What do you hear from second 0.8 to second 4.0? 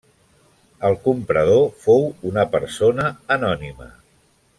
El comprador fou una persona anònima.